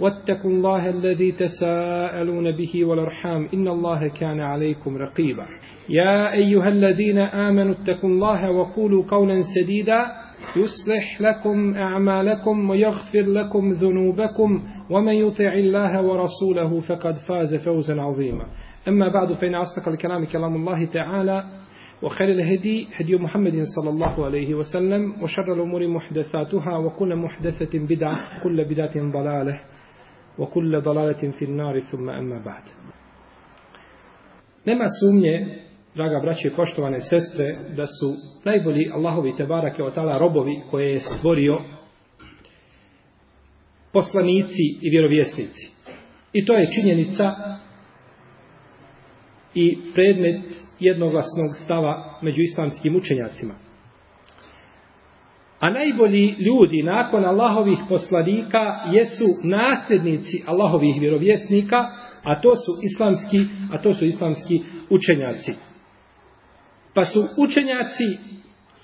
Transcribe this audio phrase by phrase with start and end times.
[0.00, 5.46] واتقوا الله الذي تساءلون به والأرحام إن الله كان عليكم رقيبا.
[5.88, 10.06] يا أيها الذين آمنوا اتقوا الله وقولوا قولا سديدا.
[10.56, 18.46] يصلح لكم أعمالكم ويغفر لكم ذنوبكم ومن يطع الله ورسوله فقد فاز فوزا عظيما.
[18.88, 21.44] أما بعد فإن أصدق الكلام كلام الله تعالى
[22.02, 28.64] وخير الهدي هدي محمد صلى الله عليه وسلم وشر الأمور محدثاتها وكل محدثة بدعة كل
[28.64, 29.60] بدعة ضلالة.
[30.37, 32.63] وكل ضلالة في النار ثم أما بعد
[34.65, 35.59] Nema sumnje,
[35.95, 38.13] draga braće i poštovane sestre, da su
[38.45, 41.59] najbolji Allahovi tebarake od tala robovi koje je stvorio
[43.93, 45.67] poslanici i vjerovjesnici.
[46.33, 47.35] I to je činjenica
[49.53, 50.45] i predmet
[50.79, 53.53] jednoglasnog stava među islamskim učenjacima.
[55.60, 58.58] A najbolji ljudi nakon Allahovih poslanika
[58.92, 61.76] jesu nasljednici Allahovih vjerovjesnika,
[62.24, 63.40] a to su islamski,
[63.72, 64.60] a to su islamski
[64.90, 65.52] učenjaci.
[66.94, 68.04] Pa su učenjaci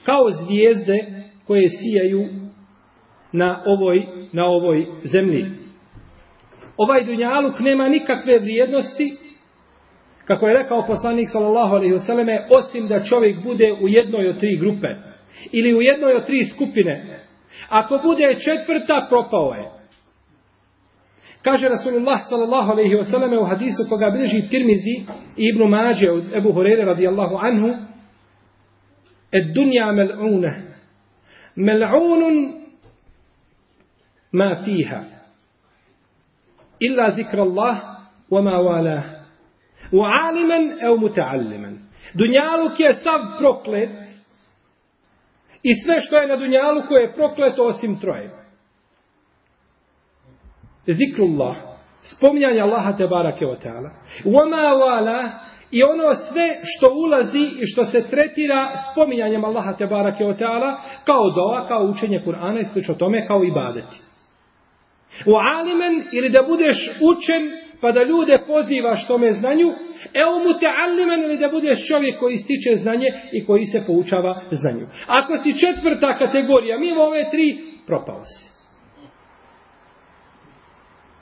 [0.05, 0.99] kao zvijezde
[1.47, 2.29] koje sijaju
[3.33, 5.47] na ovoj, na ovoj zemlji.
[6.77, 9.13] Ovaj dunjaluk nema nikakve vrijednosti
[10.25, 14.41] kako je rekao poslanik sallallahu alejhi ve selleme osim da čovjek bude u jednoj od
[14.41, 14.89] tri grupe
[15.53, 17.21] ili u jednoj od tri skupine
[17.69, 19.71] ako bude četvrta propao je
[21.43, 24.97] kaže rasulullah sallallahu alejhi ve selleme u hadisu koga bilježi Tirmizi
[25.37, 27.69] i Ibnu Mađe od Ebu Hurajre radijallahu anhu
[29.33, 30.53] ed dunja mel'una
[31.57, 32.53] mel'unun
[34.33, 35.05] ma fiha
[36.81, 37.77] illa zikra Allah
[38.31, 39.03] wa ma wala
[39.93, 41.79] wa aliman au muta'alliman.
[42.15, 43.91] Dunjaluk je sav proklet
[45.63, 48.31] i sve što je na Dunjaluku je prokleto osim troje.
[50.87, 51.57] Zikrullah,
[52.03, 53.91] spominjanje Allaha te barake o teala.
[54.25, 55.29] Uoma wala
[55.71, 60.81] i ono sve što ulazi i što se tretira spominjanjem Allaha te barake o teala
[61.05, 63.97] kao doa, kao učenje Kur'ana i slično tome, kao ibadeti.
[65.27, 66.77] U alimen ili da budeš
[67.11, 67.43] učen
[67.81, 69.73] pa da ljude pozivaš tome znanju,
[70.15, 74.41] evo mu te alimen ili da budeš čovjek koji stiče znanje i koji se poučava
[74.51, 74.87] znanju.
[75.07, 78.53] Ako si četvrta kategorija, mimo ove tri, propao si.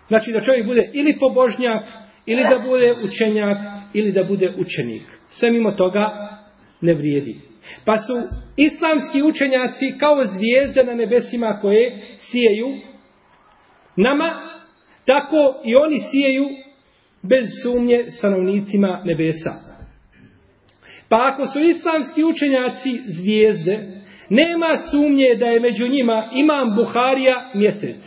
[0.09, 1.85] Znači da čovjek bude ili pobožnjak,
[2.27, 3.59] ili da bude učenjak,
[3.93, 5.03] ili da bude učenik.
[5.29, 6.11] Sve mimo toga
[6.81, 7.41] ne vrijedi.
[7.85, 8.12] Pa su
[8.57, 12.69] islamski učenjaci kao zvijezde na nebesima koje sijeju
[13.97, 14.31] nama
[15.07, 16.45] tako i oni sijeju
[17.22, 19.53] bez sumnje stanovnicima nebesa.
[21.08, 23.78] Pa ako su islamski učenjaci zvijezde,
[24.28, 28.03] nema sumnje da je među njima imam Buharija mjesec.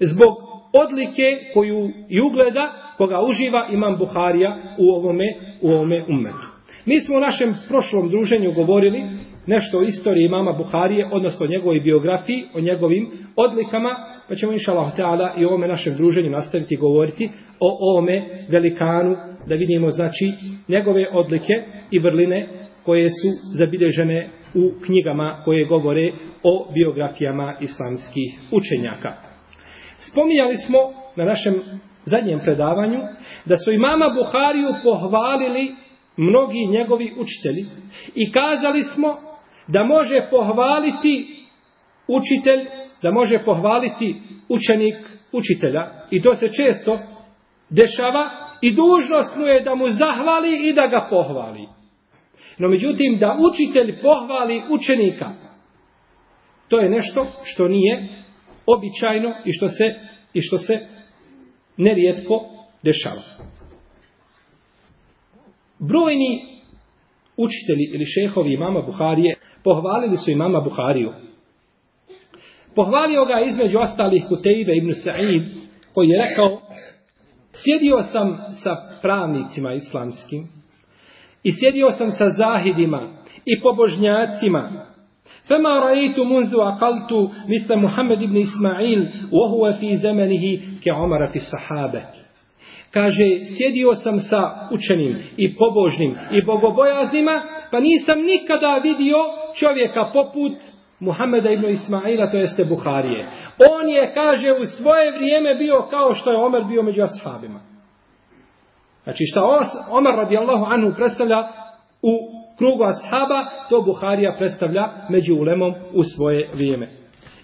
[0.00, 0.34] Zbog
[0.72, 5.24] odlike koju i ugleda, koga uživa imam Buharija u ovome,
[5.60, 6.46] u ovome umetu.
[6.86, 9.02] Mi smo u našem prošlom druženju govorili
[9.46, 14.72] nešto o istoriji imama Buharije, odnosno o njegovoj biografiji, o njegovim odlikama, pa ćemo inša
[14.72, 19.16] Allah ta'ala i ovome našem druženju nastaviti govoriti o ovome velikanu,
[19.46, 20.32] da vidimo znači
[20.68, 21.52] njegove odlike
[21.90, 22.48] i vrline
[22.84, 23.28] koje su
[23.58, 26.12] zabilježene u knjigama koje govore
[26.42, 29.12] o biografijama islamskih učenjaka.
[29.96, 30.78] Spominjali smo
[31.16, 31.54] na našem
[32.04, 33.00] zadnjem predavanju
[33.44, 35.74] da su imama Buhariju pohvalili
[36.16, 37.64] mnogi njegovi učitelji
[38.14, 39.08] i kazali smo
[39.68, 41.26] da može pohvaliti
[42.08, 44.94] učitelj, da može pohvaliti učenik
[45.32, 46.98] učitelja i to se često
[47.70, 51.66] dešava i dužnost mu je da mu zahvali i da ga pohvali.
[52.58, 55.32] No međutim da učitelj pohvali učenika
[56.68, 58.24] to je nešto što nije
[58.66, 59.84] običajno i što se,
[60.34, 60.78] i što se
[61.76, 62.40] nerijetko
[62.82, 63.22] dešava.
[65.78, 66.52] Brojni
[67.36, 69.34] učitelji ili šehovi imama Buharije
[69.64, 71.12] pohvalili su imama Buhariju.
[72.74, 75.42] Pohvalio ga između ostalih Kutejbe ibn Sa'id,
[75.94, 76.60] koji je rekao,
[77.52, 80.42] sjedio sam sa pravnicima islamskim
[81.42, 83.02] i sjedio sam sa zahidima
[83.44, 84.62] i pobožnjacima.
[85.48, 91.38] Fema raitu munzu akaltu misle Muhammed ibn Ismail u ohuve fi zemenihi ke omara fi
[91.38, 92.02] sahabe.
[92.90, 93.24] Kaže,
[93.56, 99.16] sjedio sam sa učenim i pobožnim i bogobojaznima, pa nisam nikada vidio
[99.60, 100.52] čovjeka poput
[101.01, 103.27] Muhameda ibn Ismaila, to jeste Buharije.
[103.71, 107.59] On je, kaže, u svoje vrijeme bio kao što je Omer bio među ashabima.
[109.03, 109.41] Znači, šta
[109.91, 111.47] Omer radijallahu anhu predstavlja
[112.01, 112.13] u
[112.57, 116.89] krugu ashaba, to Buharija predstavlja među ulemom u svoje vrijeme.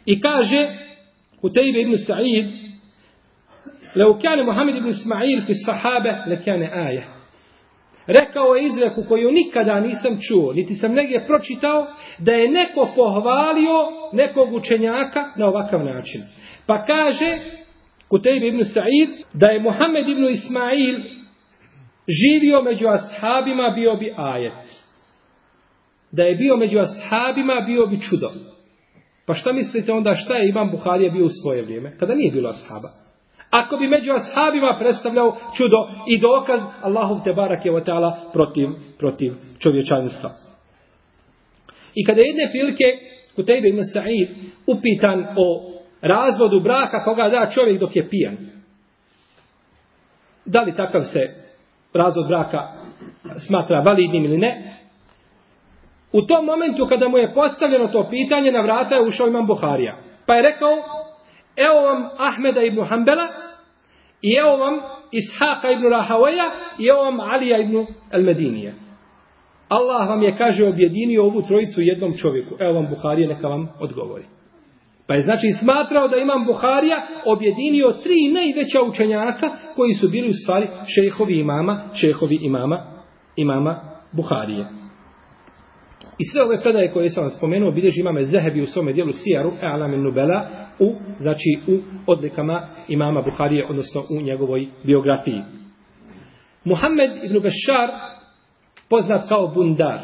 [0.06, 0.68] I kaže,
[1.42, 2.64] Kutejbe ibn Sa'id,
[3.96, 7.08] لو كان محمد بن إسماعيل في الصحابة لكان آية
[8.09, 11.87] rekao je izreku koju nikada nisam čuo, niti sam negdje pročitao,
[12.19, 13.77] da je neko pohvalio
[14.13, 16.23] nekog učenjaka na ovakav način.
[16.67, 17.39] Pa kaže
[18.09, 20.97] Kutejb ibn Sa'id da je Muhammed ibn Ismail
[22.09, 24.69] živio među ashabima bio bi ajet.
[26.13, 28.29] Da je bio među ashabima bio bi čudo.
[29.27, 31.97] Pa šta mislite onda šta je Imam Buharija bio u svoje vrijeme?
[31.99, 33.08] Kada nije bilo ashaba.
[33.51, 38.69] Ako bi među ashabima predstavljao čudo i dokaz Allahov te barak je ta'ala protiv,
[38.99, 40.31] protiv čovječanstva.
[41.95, 42.85] I kada jedne prilike
[43.37, 44.29] u tebe ima Sa'id
[44.67, 45.73] upitan o
[46.03, 48.37] razvodu braka koga da čovjek dok je pijan.
[50.45, 51.27] Da li takav se
[51.95, 52.69] razvod braka
[53.47, 54.79] smatra validnim ili ne?
[56.13, 59.97] U tom momentu kada mu je postavljeno to pitanje, na vrata je ušao imam Buharija.
[60.27, 60.77] Pa je rekao,
[61.67, 63.27] evo vam Ahmeda ibn Hanbala
[64.23, 64.75] i evo vam
[65.13, 68.73] Ishaqa ibn Rahawaja i evo vam Alija ibn Al-Medinija.
[69.69, 72.55] Allah vam je, kaže, objedinio ovu trojicu jednom čovjeku.
[72.61, 74.25] Evo vam Buharija, neka vam odgovori.
[75.07, 76.97] Pa je znači smatrao da imam Buharija
[77.27, 82.79] objedinio tri najveća učenjaka koji su bili u stvari šehovi imama, šehovi imama,
[83.37, 83.81] imama
[84.13, 84.65] Buharije.
[86.19, 89.51] I sve ove predaje koje sam vam spomenuo, bilježi imame Zehebi u svome dijelu Sijaru,
[89.63, 95.43] E'alam Nubela, u, znači, u odlikama imama Buharije, odnosno u njegovoj biografiji.
[96.65, 97.89] Muhammed ibn Bešar,
[98.91, 100.01] poznat kao Bundar,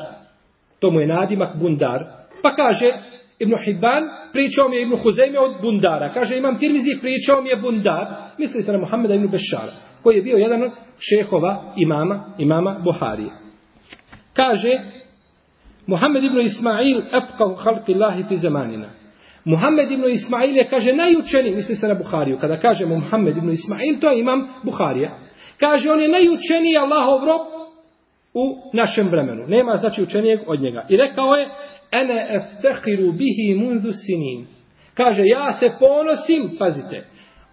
[0.79, 2.05] to mu je nadimak Bundar,
[2.43, 2.87] pa kaže,
[3.39, 6.15] Ibn Hibban, pričao mi je Ibn Huzeyme od Bundara.
[6.15, 8.07] Kaže, imam Tirmizi, pričao mi je Bundar.
[8.39, 9.73] Misli se na Muhammeda ibn Bešara,
[10.03, 13.31] koji je bio jedan od šehova imama, imama Buharije.
[14.33, 14.81] Kaže,
[15.87, 18.89] Muhammed ibn Ismail epkahu halki Allahi fi zamanina.
[19.45, 22.39] Muhammed ibn Ismail je, kaže, najučeniji, misli se na Buhariju.
[22.41, 25.19] Kada kažemo Muhammed ibn Ismail, to je imam Buharija.
[25.61, 27.41] Kaže, on je najučeniji Allahov rob
[28.35, 29.47] u našem vremenu.
[29.49, 30.87] Nema, znači, učenijeg od njega.
[30.89, 31.49] I rekao je,
[31.93, 34.47] ene eftehiru bihi mundu sinin.
[34.95, 37.05] Kaže, ja se ponosim, pazite,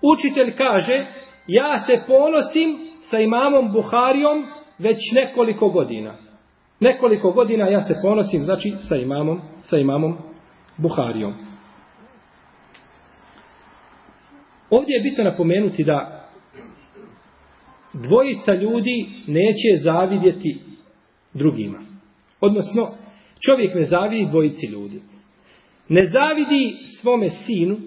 [0.02, 1.06] učitelj kaže,
[1.48, 2.70] ja se ponosim
[3.02, 4.46] sa imamom Buharijom
[4.80, 6.16] već nekoliko godina.
[6.80, 10.18] Nekoliko godina ja se ponosim, znači, sa imamom, sa imamom
[10.78, 11.51] Buharijom.
[14.72, 16.30] Ovdje je bitno napomenuti da
[17.94, 20.60] dvojica ljudi neće zavidjeti
[21.34, 21.80] drugima.
[22.42, 22.88] Odnosno,
[23.46, 25.02] čovjek ne zavidi dvojici ljudi.
[25.90, 27.78] Ne zavidi svome sinu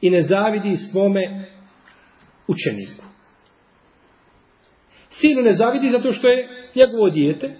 [0.00, 1.50] i ne zavidi svome
[2.48, 3.04] učeniku.
[5.08, 7.56] Sinu ne zavidi zato što je njegovo dijete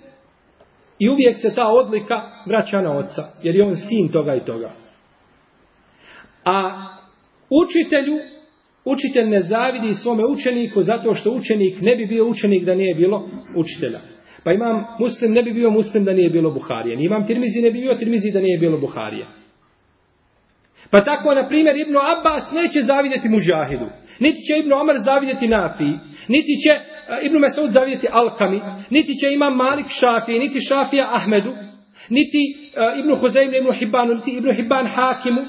[0.99, 4.73] i uvijek se ta odlika vraća na oca, jer je on sin toga i toga.
[6.45, 6.94] A
[7.51, 8.19] učitelju,
[8.85, 13.29] učitelj ne zavidi svome učeniku zato što učenik ne bi bio učenik da nije bilo
[13.57, 13.99] učitelja.
[14.45, 16.97] Pa imam muslim ne bi bio muslim da nije bilo Buharije.
[16.97, 19.27] Ni imam tirmizi ne bi bio tirmizi da nije bilo Buharije.
[20.91, 23.87] Pa tako, na primjer, Ibnu Abbas neće zavidjeti Muđahidu.
[24.21, 25.91] Niti će Ibnu Omar zavidjeti Nafi.
[26.29, 28.61] Niti će eh, Ibnu Mesud zavidjeti Alkami.
[28.91, 30.33] Niti će imam Malik Šafi.
[30.33, 31.53] Niti Šafija Ahmedu.
[32.09, 34.15] Niti uh, Ibnu Huzaim, Ibnu Hibbanu.
[34.15, 35.41] Niti Ibnu Hibban Hakimu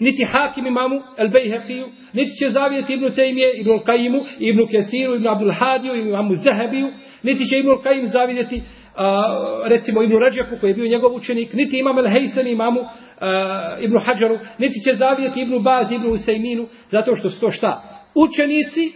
[0.00, 5.30] niti hakim imamu El Bejhefiju, niti će zavijeti Ibnu Tejmije, Ibnu Kajimu, Ibnu Kesiru, Ibnu
[5.30, 6.88] Abdul Hadiju, imamu Zahebiju,
[7.22, 8.62] niti će Ibnu Kajim zavijeti
[8.96, 9.22] a,
[9.64, 12.80] recimo Ibnu Ređepu koji je bio njegov učenik, niti imam El Hejsen imamu
[13.20, 17.82] a, Ibnu Hadžaru, niti će zavijeti Ibnu Baz, Ibnu Usejminu, zato što su to šta?
[18.14, 18.92] Učenici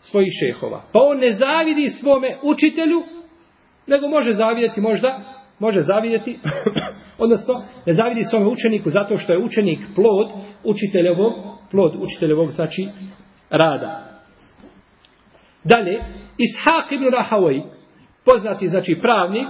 [0.00, 0.82] svojih šehova.
[0.92, 3.02] Pa on ne zavidi svome učitelju,
[3.86, 5.20] nego može zavidjeti možda,
[5.58, 6.38] može zavidjeti
[7.18, 7.54] Odnosno,
[7.86, 10.28] ne zavidi svome učeniku zato što je učenik plod
[10.64, 11.32] učiteljevog,
[11.70, 12.88] plod učiteljevog, znači,
[13.50, 14.20] rada.
[15.64, 16.04] Dalje,
[16.38, 17.60] Ishak ibn Rahavaj,
[18.24, 19.48] poznati znači pravnik,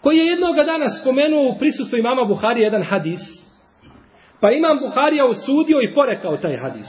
[0.00, 3.20] koji je jednoga dana spomenuo u prisustvu imama Buhari jedan hadis,
[4.40, 6.88] pa imam Buharija usudio i porekao taj hadis.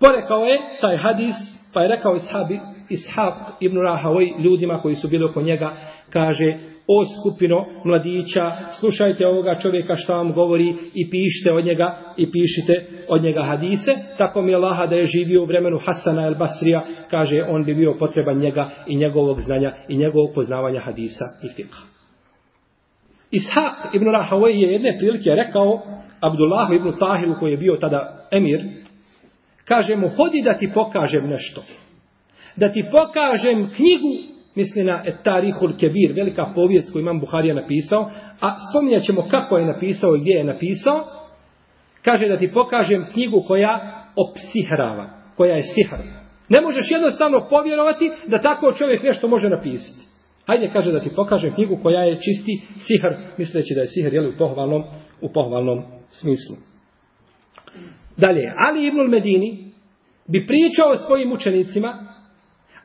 [0.00, 1.34] Porekao je taj hadis,
[1.74, 5.76] pa je rekao ishabi, Ishaq ibn Rahavaj ljudima koji su bili oko njega,
[6.10, 6.54] kaže,
[6.90, 12.86] o skupino mladića, slušajte ovoga čovjeka šta vam govori i pišite od njega i pišite
[13.08, 13.90] od njega hadise.
[14.18, 16.80] Tako mi je Laha da je živio u vremenu Hasana el Basrija,
[17.10, 21.82] kaže on bi bio potreban njega i njegovog znanja i njegovog poznavanja hadisa i fiqha.
[23.32, 25.82] Ishaq ibn Rahavaj je jedne prilike rekao
[26.20, 28.60] Abdullahu ibn Tahiru koji je bio tada emir,
[29.64, 31.60] kaže mu hodi da ti pokažem nešto.
[32.60, 34.12] Da ti pokažem knjigu
[34.54, 38.10] misli na Etarihul Kebir, velika povijest koju imam Buharija napisao,
[38.40, 40.98] a spominjat ćemo kako je napisao i gdje je napisao,
[42.02, 45.90] kaže da ti pokažem knjigu koja opsihrava, koja je sihr.
[46.48, 50.08] Ne možeš jednostavno povjerovati da tako čovjek nešto može napisati.
[50.46, 52.54] Hajde kaže da ti pokažem knjigu koja je čisti
[52.86, 54.82] sihr, misleći da je sihr jeli, u, pohvalnom,
[55.20, 56.56] u pohvalnom smislu.
[58.16, 59.72] Dalje, Ali ibn Medini
[60.26, 61.94] bi pričao svojim učenicima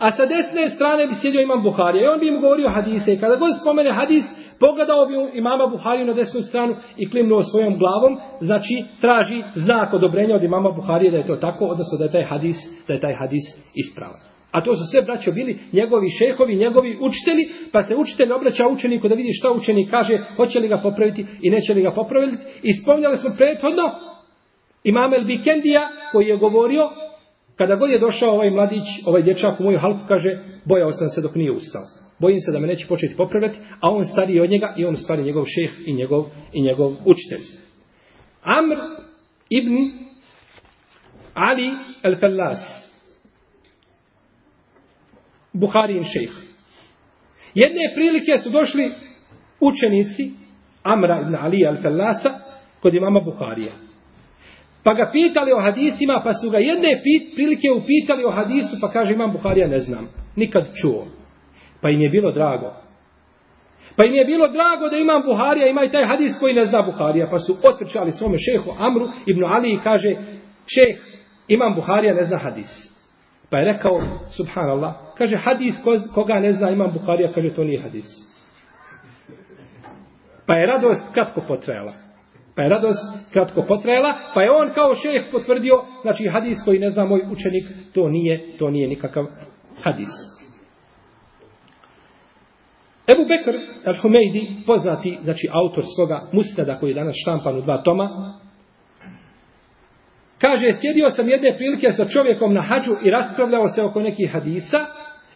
[0.06, 3.14] A sa desne strane bi sjedio imam Buharija i on bi im govorio hadise.
[3.14, 4.26] I kada god spomene hadis,
[4.60, 10.36] pogledao bi imama Buhariju na desnu stranu i klimnuo svojom glavom, znači traži znak odobrenja
[10.36, 12.58] od imama Buharije da je to tako, odnosno da je taj hadis,
[12.88, 13.46] da je taj hadis
[13.84, 14.20] ispravan.
[14.52, 19.08] A to su sve braćo bili njegovi šehovi, njegovi učitelji, pa se učitelj obraća učeniku
[19.08, 22.38] da vidi šta učenik kaže, hoće li ga popraviti i neće li ga popraviti.
[22.64, 23.86] I spomnjali smo prethodno
[24.84, 26.84] imam El Bikendija koji je govorio
[27.58, 31.22] Kada god je došao ovaj mladić, ovaj dječak u moju halku, kaže, bojao sam se
[31.22, 31.82] dok nije ustao.
[32.20, 35.24] Bojim se da me neće početi popravljati, a on stariji od njega i on stari
[35.24, 37.46] njegov šeh i njegov, i njegov učitelj.
[38.44, 38.76] Amr
[39.50, 39.76] ibn
[41.34, 41.70] Ali
[42.04, 42.84] al-Fallas,
[45.54, 46.32] Buharin šeh.
[47.54, 48.92] Jedne prilike su došli
[49.60, 50.32] učenici
[50.84, 52.34] Amra ibn Ali al-Fellasa
[52.82, 53.74] kod imama Buharija.
[54.84, 58.88] Pa ga pitali o hadisima, pa su ga jedne pit, prilike upitali o hadisu, pa
[58.88, 61.06] kaže imam Buharija ne znam, nikad čuo.
[61.82, 62.74] Pa im je bilo drago.
[63.98, 66.82] Pa im je bilo drago da imam Buharija, ima i taj hadis koji ne zna
[66.82, 70.16] Buharija, pa su otrčali svome šehu Amru ibn Ali i kaže,
[70.68, 70.98] šeh,
[71.48, 72.94] imam Buharija, ne zna hadis.
[73.50, 74.02] Pa je rekao,
[74.38, 75.74] subhanallah, kaže hadis
[76.14, 78.06] koga ne zna imam Buharija, kaže to nije hadis.
[80.48, 82.03] Pa je radost kratko potrajala.
[82.56, 86.90] Pa je radost kratko potrajala, pa je on kao šef potvrdio, znači hadis koji ne
[86.90, 89.26] zna moj učenik, to nije, to nije nikakav
[89.84, 90.34] hadis.
[93.14, 93.56] Ebu Bekr
[93.86, 98.40] al-Humeidi, poznati, znači autor svoga mustada koji je danas štampan u dva toma,
[100.42, 104.80] kaže, sjedio sam jedne prilike sa čovjekom na hađu i raspravljao se oko nekih hadisa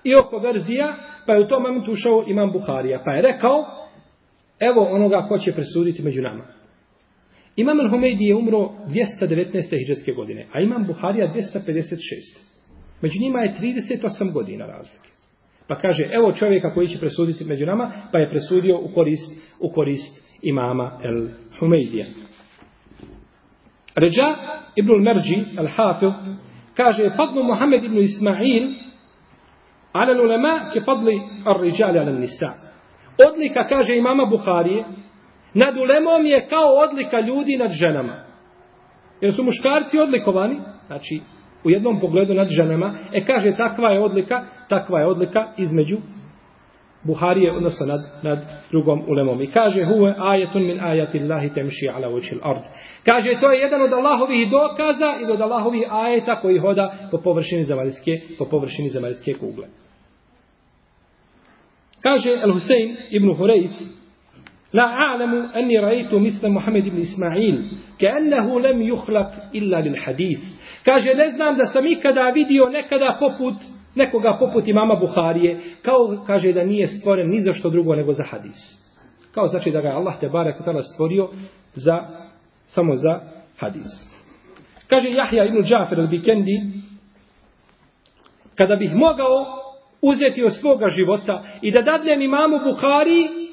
[0.04, 0.96] i oko verzija,
[1.26, 3.66] pa je u tom momentu ušao imam Buharija, pa je rekao,
[4.60, 6.44] evo onoga ko će presuditi među nama.
[7.58, 9.78] Imam al-Humeidi je umro 219.
[9.78, 11.98] hijđarske godine, a Imam Buharija 256.
[13.02, 15.10] Među njima je 38 godina razlike.
[15.68, 19.74] Pa kaže, evo čovjeka koji će presuditi među nama, pa je presudio u korist, u
[19.74, 22.06] korist imama al-Humeidija.
[23.96, 24.36] Ređa
[24.76, 26.14] ibn al-Merđi, al-Hafil,
[26.76, 28.74] kaže, padnu Muhammed ibn Ismail,
[29.94, 32.52] ala ulema ke padli ar-riđali ala nisa.
[33.30, 34.86] Odlika, kaže imama Buharije,
[35.58, 38.14] nad ulemom je kao odlika ljudi nad ženama.
[39.22, 41.22] Jer su muškarci odlikovani, znači
[41.64, 45.98] u jednom pogledu nad ženama, e kaže takva je odlika, takva je odlika između
[47.04, 48.40] Buharije, odnosno nad, nad
[48.72, 49.42] drugom ulemom.
[49.42, 52.64] I kaže, huve ajetun min ajati Allahi temši ala učil ard.
[53.06, 57.64] Kaže, to je jedan od Allahovih dokaza i od Allahovih ajeta koji hoda po površini
[57.64, 59.68] zemaljske, po površini zemaljske kugle.
[62.02, 63.97] Kaže El-Husein ibn Hureyf,
[64.73, 70.39] لا أعلم أني رأيت مثل محمد بن إسماعيل كأنه لم يخلق إلا للحديث
[70.85, 73.55] kaže ne znam da sam ikada vidio nekada poput
[73.95, 78.25] nekoga poput imama Buharije kao kaže da nije stvoren ni za što drugo nego za
[78.31, 78.57] hadis
[79.35, 81.29] kao znači da ga Allah te barek tala stvorio
[81.75, 82.01] za
[82.67, 83.21] samo za
[83.59, 83.87] hadis
[84.89, 86.83] kaže Jahja ibn Džafer al-Bikendi
[88.55, 89.47] kada bih mogao
[90.03, 93.46] uzeti od svoga života i da dadnem imamu Buhariji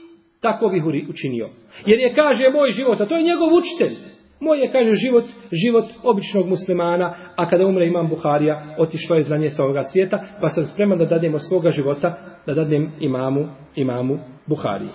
[0.46, 1.46] tako bih učinio.
[1.86, 3.94] Jer je, kaže, moj život, a to je njegov učitelj.
[4.40, 5.24] Moj je, kaže, život,
[5.62, 10.48] život običnog muslimana, a kada umre imam Buharija, otišlo je znanje sa ovoga svijeta, pa
[10.48, 12.08] sam spreman da dademo svoga života,
[12.46, 14.90] da dadnem imamu, imamu Buhariji.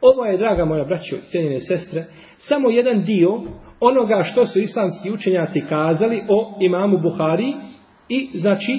[0.00, 2.02] Ovo je, draga moja braćo, cijenjene sestre,
[2.38, 3.30] samo jedan dio
[3.80, 7.52] onoga što su islamski učenjaci kazali o imamu Buhari
[8.08, 8.72] i, znači,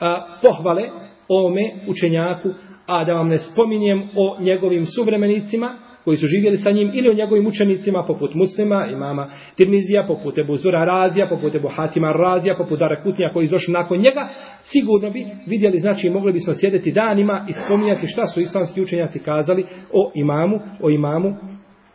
[0.00, 0.82] a, pohvale
[1.28, 2.48] ome učenjaku,
[2.86, 5.74] a da vam ne spominjem o njegovim suvremenicima,
[6.04, 10.56] koji su živjeli sa njim, ili o njegovim učenicima, poput muslima, imama Tirmizija, poput Ebu
[10.56, 14.28] Zura Razija, poput Ebu Hatima Razija, poput Darakutnija koji izdošli nakon njega,
[14.62, 19.66] sigurno bi vidjeli, znači mogli bismo sjedeti danima i spominjati šta su islamski učenjaci kazali
[19.92, 21.36] o imamu, o imamu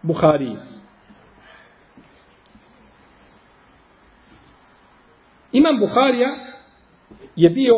[0.03, 0.55] Buhariji.
[5.51, 6.29] Imam Buharija
[7.35, 7.73] je bio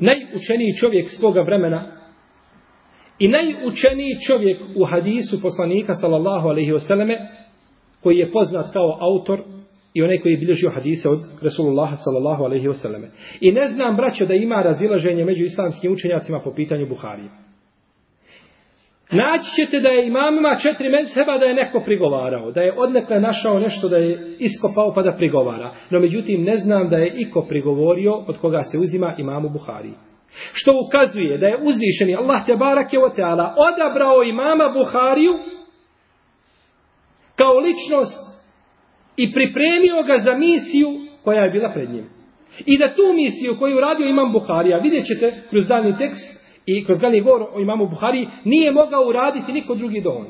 [0.00, 1.96] najučeniji čovjek svoga vremena
[3.18, 7.16] i najučeniji čovjek u hadisu poslanika sallallahu alaihi wasallame
[8.02, 9.40] koji je poznat kao autor
[9.94, 13.08] i onaj koji je bilježio hadise od Resulullaha sallallahu alaihi wasallame.
[13.40, 17.49] I ne znam, braćo, da ima razilaženje među islamskim učenjacima po pitanju Buharije.
[19.12, 23.58] Naći ćete da je imamima četiri mezheba da je neko prigovarao, da je odnekle našao
[23.58, 25.74] nešto da je iskopao pa da prigovara.
[25.90, 29.90] No međutim ne znam da je iko prigovorio od koga se uzima imamu Buhari.
[30.52, 35.34] Što ukazuje da je uzvišeni Allah te barak je o teala odabrao imama Buhariju
[37.36, 38.30] kao ličnost
[39.16, 40.88] i pripremio ga za misiju
[41.24, 42.06] koja je bila pred njim.
[42.66, 46.98] I da tu misiju koju radio imam Buharija, vidjet ćete kroz dalji tekst, i kroz
[46.98, 50.26] glavni govor o imamu Buhari nije mogao uraditi niko drugi do on.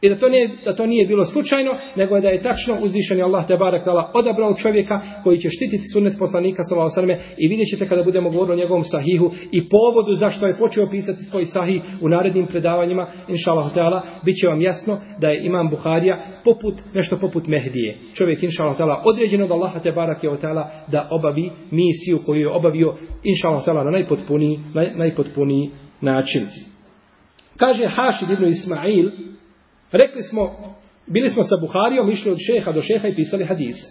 [0.00, 3.22] I da to, nije, da to nije bilo slučajno, nego je da je tačno uzvišen
[3.22, 7.68] Allah te barak dala odabrao čovjeka koji će štititi sunnet poslanika sallallahu alejhi i vidjet
[7.68, 11.82] ćete kada budemo govorili o njegovom sahihu i povodu zašto je počeo pisati svoj sahih
[12.00, 17.46] u narednim predavanjima, inshallah taala, biće vam jasno da je imam Buharija poput nešto poput
[17.46, 17.98] Mehdije.
[18.14, 22.48] Čovjek inshallah taala određen od Allaha te barak je taala da obavi misiju koju je
[22.48, 26.42] obavio inshallah taala na najpotpuniji naj, najpotpuniji način.
[27.56, 29.10] Kaže Hašid ibn Ismail
[29.96, 30.42] Rekli smo,
[31.06, 33.86] bili smo sa Buharijom, išli od šeha do šeha i pisali hadise.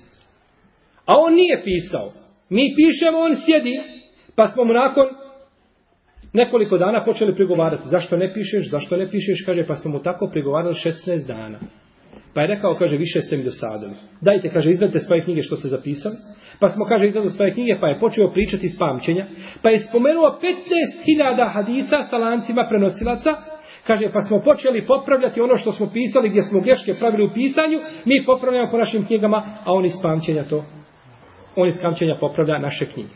[1.05, 2.11] A on nije pisao.
[2.49, 3.75] Mi pišemo, on sjedi,
[4.35, 5.05] pa smo mu nakon
[6.33, 7.87] nekoliko dana počeli prigovarati.
[7.87, 11.59] Zašto ne pišeš, zašto ne pišeš, kaže, pa smo mu tako prigovarali 16 dana.
[12.33, 13.95] Pa je rekao, kaže, više ste mi dosadili.
[14.21, 16.15] Dajte, kaže, izvedite svoje knjige što ste zapisali.
[16.59, 19.25] Pa smo, kaže, izvedili svoje knjige, pa je počeo pričati iz pamćenja.
[19.61, 20.39] Pa je spomenuo
[21.07, 23.31] 15.000 hadisa sa lancima prenosilaca,
[23.87, 27.79] Kaže, pa smo počeli popravljati ono što smo pisali, gdje smo greške pravili u pisanju,
[28.05, 30.65] mi popravljamo po našim knjigama, a on iz pamćenja to,
[31.55, 33.13] on iz pamćenja popravlja naše knjige.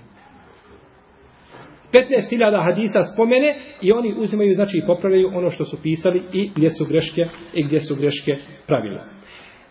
[1.94, 6.70] 15.000 hadisa spomene i oni uzimaju, znači i popravljaju ono što su pisali i gdje
[6.70, 8.36] su greške i gdje su greške
[8.68, 9.00] pravili.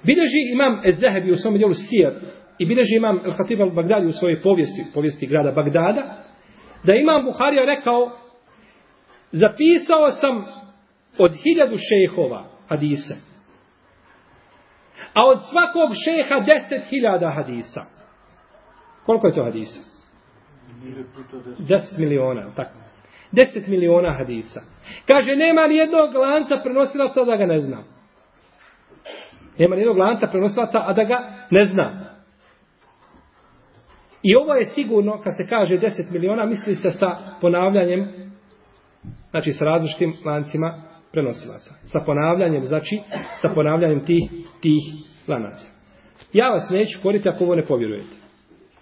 [0.06, 2.12] Bileži imam Ezehebi u svom dijelu Sijar
[2.58, 6.24] i bileži imam Al-Khatib al-Bagdadi u svojoj povijesti, povijesti grada Bagdada,
[6.84, 8.10] da imam Buharija rekao,
[9.32, 10.57] zapisao sam
[11.18, 13.14] od hiljadu šehova hadise.
[15.14, 17.80] A od svakog šeha deset hiljada hadisa.
[19.06, 19.80] Koliko je to hadisa?
[21.58, 22.70] Deset miliona, tako.
[23.32, 24.60] Deset miliona hadisa.
[25.06, 27.84] Kaže, nema ni jednog lanca prenosilaca da ga ne znam.
[29.58, 32.08] Nema ni jednog lanca prenosilaca, a da ga ne znam.
[34.22, 38.30] I ovo je sigurno, kad se kaže deset miliona, misli se sa ponavljanjem,
[39.30, 41.74] znači sa različitim lancima prenosilaca.
[41.84, 42.98] Sa ponavljanjem, znači,
[43.40, 44.22] sa ponavljanjem tih,
[44.60, 44.82] tih
[45.28, 45.66] lanaca.
[46.32, 48.16] Ja vas neću koriti ako ovo ne povjerujete.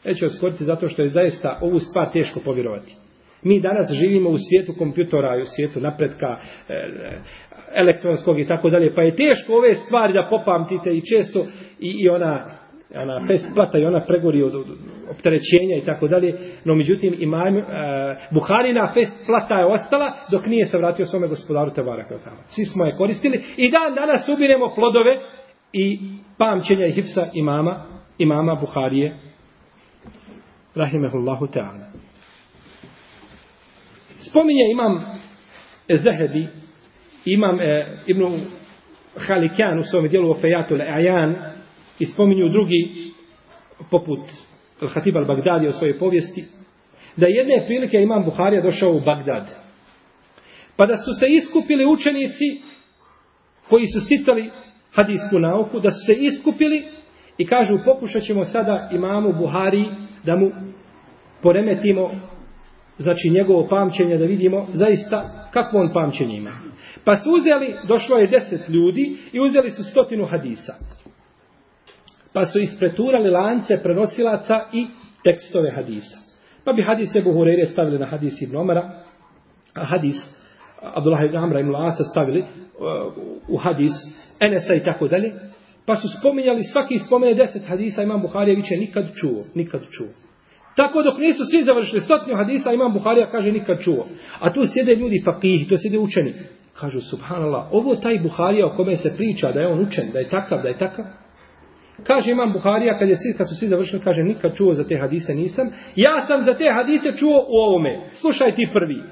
[0.05, 2.95] Neću vas koriti zato što je zaista ovu stvar teško povjerovati.
[3.43, 6.37] Mi danas živimo u svijetu kompjutora i u svijetu napretka
[6.69, 7.19] e,
[7.75, 11.47] elektronskog i tako dalje, pa je teško ove stvari da popamtite i često
[11.81, 12.56] i, i ona
[12.95, 14.67] ona fest plata i ona pregori od, od
[15.11, 17.63] opterećenja i tako dalje, no međutim imam, e,
[18.31, 22.37] Buharina fest plata je ostala dok nije se vratio svome gospodaru Tevara Kvetama.
[22.47, 25.19] Svi smo je koristili i dan danas ubiremo plodove
[25.73, 25.99] i
[26.39, 27.85] pamćenja i hipsa imama,
[28.19, 29.17] imama Buharije
[30.75, 31.87] Rahimehullahu Teala.
[34.31, 35.05] Spominje imam
[35.89, 36.47] Zehebi,
[37.25, 38.41] imam e, Ibn
[39.27, 41.56] Halikan u svom dijelu Ofejatu Le'ajan,
[41.99, 43.13] i spominju drugi
[43.91, 44.21] poput
[44.81, 46.45] Al-Hatib al-Bagdadi u svojoj povijesti,
[47.17, 49.51] da jedne prilike imam Buharija došao u Bagdad.
[50.77, 52.63] Pa da su se iskupili učenici
[53.69, 54.51] koji su sticali
[54.93, 56.85] hadijsku nauku, da su se iskupili
[57.39, 59.85] i kažu pokušat ćemo sada imamu Buhari
[60.25, 60.51] da mu
[61.43, 62.11] poremetimo
[62.99, 66.53] znači njegovo pamćenje da vidimo zaista kakvo on pamćenje ima.
[67.05, 70.96] Pa su uzeli, došlo je deset ljudi i uzeli su stotinu hadisa
[72.37, 74.87] pa su ispreturali lance prenosilaca i
[75.25, 76.17] tekstove hadisa.
[76.65, 78.91] Pa bi hadis Ebu Hureyre stavili na hadis Ibn Omara,
[79.75, 80.17] a hadis
[80.83, 82.47] Abdullah ibn Amra ibn Lasa stavili uh,
[83.49, 83.93] u hadis
[84.41, 85.33] Enesa i tako dalje,
[85.87, 90.09] pa su spominjali, svaki spomene deset hadisa, imam Buharija viće nikad čuo, nikad čuo.
[90.77, 94.07] Tako dok nisu svi završili stotnju hadisa, imam Buharija kaže nikad čuo.
[94.41, 96.33] A tu sjede ljudi fakih, tu sjede učeni.
[96.81, 100.29] Kažu, subhanallah, ovo taj Buharija o kome se priča da je on učen, da je
[100.29, 101.05] takav, da je takav.
[102.05, 104.97] Kaže imam Buharija, kad, je svi, kad su svi završili, kaže, nikad čuo za te
[104.97, 105.67] hadise nisam.
[105.97, 108.11] Ja sam za te hadise čuo u ovome.
[108.15, 109.03] Slušaj ti prvi.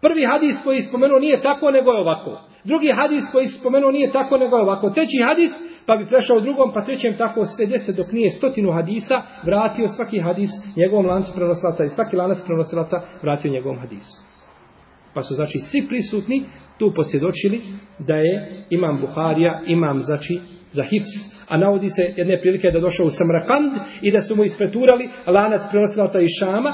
[0.00, 2.40] Prvi hadis koji spomenuo nije tako, nego je ovako.
[2.64, 4.90] Drugi hadis koji spomenuo nije tako, nego je ovako.
[4.90, 5.50] Treći hadis,
[5.86, 10.18] pa bi prešao drugom, pa trećem tako sve deset dok nije stotinu hadisa, vratio svaki
[10.18, 14.33] hadis njegovom lancu prenosilaca i svaki lanac prenosilaca vratio njegovom hadisu.
[15.14, 16.44] Pa su znači svi prisutni
[16.78, 17.60] tu posvjedočili
[17.98, 20.40] da je imam Buharija, imam znači
[20.72, 21.12] za hips,
[21.48, 23.72] a navodi se jedne prilike da došao u Samrakand
[24.02, 26.72] i da su mu ispreturali lanac prenosilata iz Šama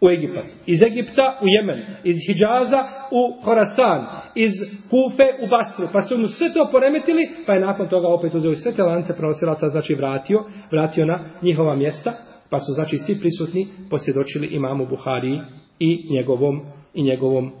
[0.00, 0.44] u Egipat.
[0.66, 4.00] Iz Egipta u Jemen, iz Hidžaza u Horasan,
[4.34, 4.52] iz
[4.90, 5.86] Kufe u Basru.
[5.92, 9.16] Pa su mu sve to poremetili, pa je nakon toga opet uzeo sve te lance
[9.16, 12.12] prenosilaca, znači vratio, vratio na njihova mjesta,
[12.50, 15.40] pa su znači svi prisutni posvjedočili imamu Buhariji
[15.78, 16.60] i njegovom,
[16.94, 17.52] i njegovom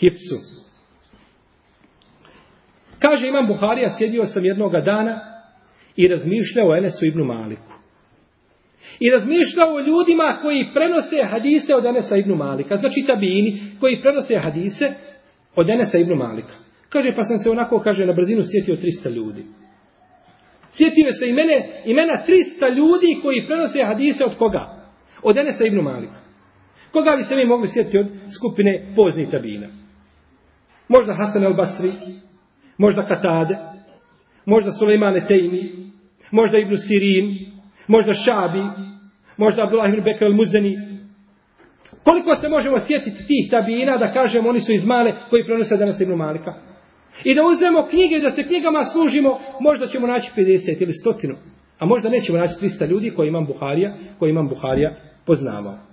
[0.00, 0.36] hipsu.
[2.98, 5.20] Kaže imam Buharija, sjedio sam jednoga dana
[5.96, 7.72] i razmišljao o Enesu ibn Maliku.
[9.00, 12.76] I razmišljao o ljudima koji prenose hadise od Enesa ibn Malika.
[12.76, 14.86] Znači tabini koji prenose hadise
[15.56, 16.52] od Enesa ibn Malika.
[16.88, 19.44] Kaže, pa sam se onako, kaže, na brzinu sjetio 300 ljudi.
[20.70, 24.64] Sjetio se imene, imena 300 ljudi koji prenose hadise od koga?
[25.22, 26.29] Od Enesa ibn Malika.
[26.92, 28.06] Koga bi se mi mogli sjetiti od
[28.38, 29.66] skupine poznih tabina?
[30.88, 31.92] Možda Hasan el Basri,
[32.78, 33.56] možda Katade,
[34.46, 35.90] možda Sulejmane Tejmi,
[36.30, 37.36] možda Ibn Sirin,
[37.86, 38.62] možda Šabi,
[39.36, 40.72] možda Abdullah ibn Bekr al-Muzani.
[42.04, 46.00] Koliko se možemo sjetiti tih tabina da kažemo oni su iz male koji prenose danas
[46.00, 46.52] Ibn Malika?
[47.24, 51.34] I da uzmemo knjige i da se knjigama služimo, možda ćemo naći 50 ili 100.
[51.78, 54.94] A možda nećemo naći 300 ljudi koji imam Buharija, koji imam Buharija
[55.26, 55.89] poznavao.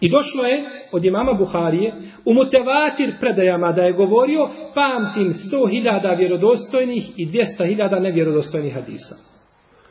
[0.00, 0.58] I došlo je
[0.92, 1.92] od imama Buharije
[2.24, 9.14] u mutevatir predajama da je govorio pamtim sto hiljada vjerodostojnih i dvijesta hiljada nevjerodostojnih hadisa.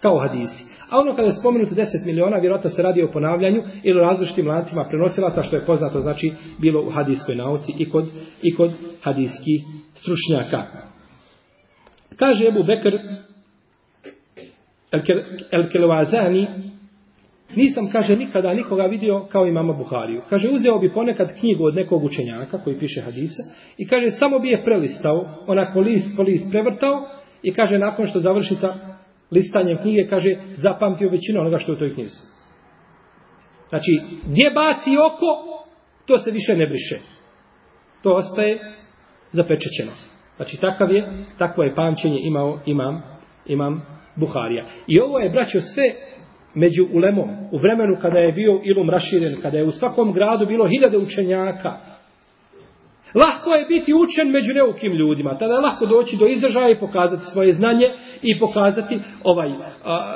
[0.02, 0.64] Kao hadisi.
[0.90, 4.48] A ono kada je spomenuto 10 miliona, vjerojatno se radi o ponavljanju ili o različitim
[4.48, 8.06] lancima prenosilaca, što je poznato, znači, bilo u hadijskoj nauci i kod,
[8.42, 8.72] i kod
[9.04, 9.62] hadijskih
[9.96, 10.64] stručnjaka.
[12.16, 12.98] Kaže Ebu Bekr
[15.52, 16.69] El-Kelovazani,
[17.56, 20.22] Nisam, kaže, nikada nikoga vidio kao i mama Buhariju.
[20.30, 23.42] Kaže, uzeo bi ponekad knjigu od nekog učenjaka koji piše hadise
[23.78, 27.02] i kaže, samo bi je prelistao, onako list po list prevrtao
[27.44, 28.74] i kaže, nakon što završi sa
[29.32, 32.20] listanjem knjige, kaže, zapamtio većinu onoga što je u toj knjizi.
[33.70, 33.92] Znači,
[34.26, 35.30] gdje baci oko,
[36.06, 37.00] to se više ne briše.
[38.04, 38.60] To ostaje
[39.32, 39.92] zapečećeno.
[40.36, 43.02] Znači, takav je, takvo je pamćenje imao imam,
[43.46, 43.86] imam
[44.16, 44.66] Buharija.
[44.88, 45.84] I ovo je, braćo, sve
[46.56, 50.68] među ulemom, u vremenu kada je bio ilum raširen, kada je u svakom gradu bilo
[50.68, 51.78] hiljade učenjaka,
[53.16, 55.38] Lahko je biti učen među neukim ljudima.
[55.38, 57.86] Tada je lahko doći do izražaja i pokazati svoje znanje
[58.24, 59.50] i pokazati ovaj
[59.84, 60.16] a,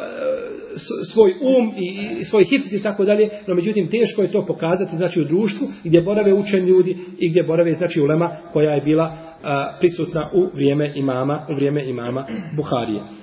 [1.13, 3.30] svoj um i, i svoj hips i tako dalje.
[3.48, 7.43] No međutim, teško je to pokazati znači u društvu gdje borave učen ljudi i gdje
[7.43, 13.23] borave znači ulema koja je bila a, prisutna u vrijeme imama, u vrijeme imama Buharije.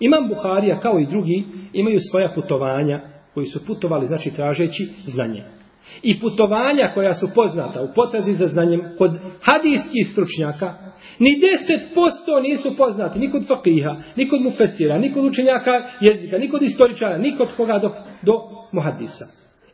[0.00, 3.00] Imam Buharija kao i drugi imaju svoja putovanja
[3.34, 5.42] koji su putovali znači tražeći znanje.
[6.02, 9.10] I putovanja koja su poznata u potrazi za znanjem kod
[9.42, 10.74] hadijskih stručnjaka,
[11.18, 16.50] ni 10% nisu poznati, ni kod fakiha, ni kod mufesira, ni kod učenjaka jezika, ni
[16.50, 17.90] kod istoričara, ni kod koga do,
[18.22, 18.32] do
[18.72, 19.24] muhadisa.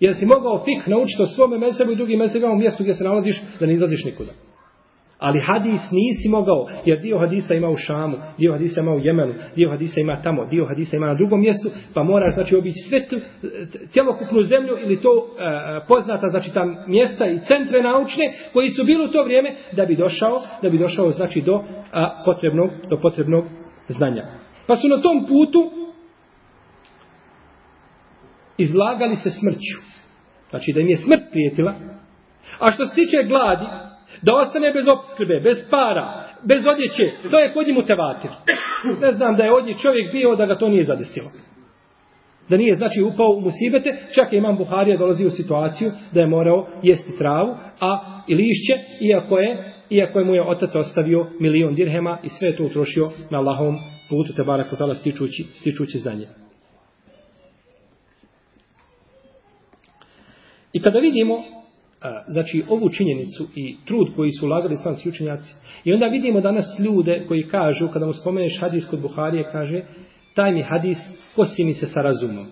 [0.00, 3.04] Jer si mogao fik naučiti o svome mesebu i drugim mesebima u mjestu gdje se
[3.04, 4.32] nalaziš da ne izlaziš nikuda.
[5.22, 9.34] Ali hadis nisi mogao, jer dio hadisa ima u Šamu, dio hadisa ima u Jemenu,
[9.56, 13.00] dio hadisa ima tamo, dio hadisa ima na drugom mjestu, pa moraš znači obići sve
[13.92, 19.04] cjelokupnu zemlju ili to e, poznata, znači tam mjesta i centre naučne koji su bili
[19.04, 23.44] u to vrijeme da bi došao, da bi došao znači do a, potrebnog, do potrebnog
[23.88, 24.22] znanja.
[24.66, 25.70] Pa su na tom putu
[28.58, 29.76] izlagali se smrću.
[30.50, 31.74] Znači da im je smrt prijetila.
[32.58, 33.91] A što se tiče gladi,
[34.22, 38.30] da ostane bez opskrbe, bez para, bez odjeće, to je kod njemu tevatir.
[39.00, 41.30] Ne znam da je od njih čovjek bio da ga to nije zadesilo.
[42.48, 46.26] Da nije, znači, upao u musibete, čak je imam Buharija dolazi u situaciju da je
[46.26, 51.74] morao jesti travu, a i lišće, iako je, iako je mu je otac ostavio milion
[51.74, 53.74] dirhema i sve to utrošio na Allahovom
[54.10, 56.26] putu, te barak potala stičući, stičući znanje.
[60.72, 61.34] I kada vidimo
[62.28, 65.54] znači ovu činjenicu i trud koji su ulagali islamski učenjaci.
[65.84, 69.82] I onda vidimo danas ljude koji kažu kada mu spomeneš hadis kod Buharije kaže
[70.34, 70.98] taj mi hadis
[71.36, 72.46] kosi mi se sa razumom.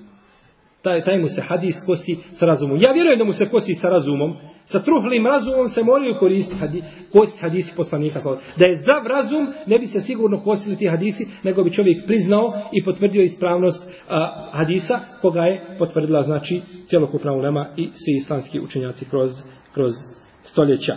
[0.83, 2.81] Taj, taj mu se hadis kosi sa razumom.
[2.81, 4.35] Ja vjerujem da mu se kosi sa razumom
[4.73, 8.21] sa truhlim razumom se moraju koristiti hadi, kosti hadisi poslanika
[8.59, 12.53] da je zdrav razum ne bi se sigurno kostili ti hadisi nego bi čovjek priznao
[12.73, 19.05] i potvrdio ispravnost a, hadisa koga je potvrdila znači cjelokupna ulema i svi islamski učenjaci
[19.11, 19.31] kroz,
[19.75, 19.93] kroz
[20.43, 20.97] stoljeća.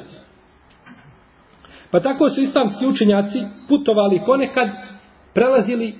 [1.92, 4.68] Pa tako su islamski učenjaci putovali ponekad
[5.34, 5.94] prelazili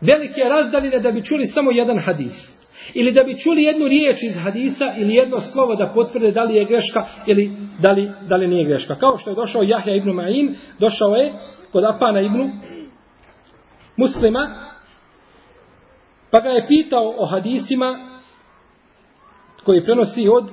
[0.00, 2.57] velike razdaline da bi čuli samo jedan hadis.
[2.94, 6.56] Ili da bi čuli jednu riječ iz hadisa ili jedno slovo da potvrde da li
[6.56, 8.94] je greška ili da li, da li nije greška.
[8.94, 11.32] Kao što je došao Jahja ibn Ma'in, došao je
[11.72, 12.50] kod Apana ibn
[13.96, 14.70] muslima,
[16.30, 17.98] pa ga je pitao o hadisima
[19.64, 20.44] koji prenosi od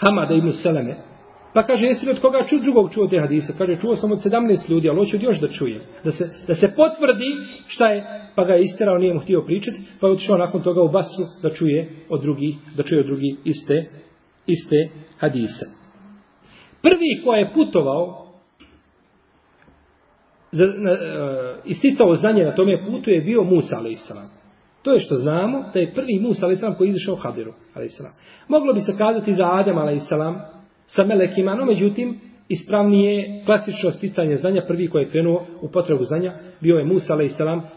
[0.00, 1.07] Hamada ibn Seleme.
[1.54, 3.54] Pa kaže, jesi li od koga ču, drugog čuo te hadise?
[3.58, 5.80] Kaže, čuo sam od 17 ljudi, ali hoću od još da čuje.
[6.04, 7.30] Da se, da se potvrdi
[7.66, 10.82] šta je pa ga je istirao, nije mu htio pričati, pa je otišao nakon toga
[10.82, 13.74] u Basru da čuje od drugih, da čuje od drugih iste,
[14.46, 14.76] iste
[15.18, 15.66] hadise.
[16.82, 18.26] Prvi ko je putovao,
[20.52, 20.98] za, na, uh,
[21.64, 24.12] isticao znanje na tome putu je bio Musa a.s.
[24.82, 26.76] To je što znamo, da je prvi Musa a.s.
[26.78, 27.98] koji je izišao u Hadiru a.s.
[28.48, 30.12] Moglo bi se kazati za Adem a.s
[30.88, 32.14] sa melekima, no međutim,
[32.48, 37.36] ispravnije klasično sticanje znanja, prvi koji je krenuo u potrebu znanja, bio je Musa a.s.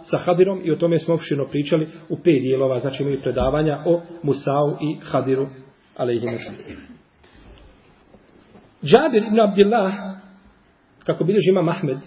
[0.09, 4.01] sa Hadirom i o tome smo opširno pričali u pet dijelova, znači imaju predavanja o
[4.23, 5.47] Musau i Hadiru
[5.97, 6.71] a.s.
[8.83, 9.93] Džabir ibn Abdillah,
[11.05, 11.97] kako bilježi imam Ahmed,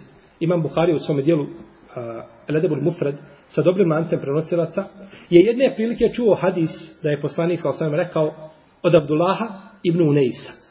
[0.40, 1.48] imam Buhari u svome dijelu uh,
[2.48, 3.14] Ledebul Mufred,
[3.48, 4.84] sa dobrim lancem prenosilaca,
[5.30, 6.70] je jedne prilike čuo hadis
[7.02, 8.50] da je poslanik sa osam rekao
[8.82, 9.46] od Abdullaha
[9.82, 10.63] ibn Uneisa.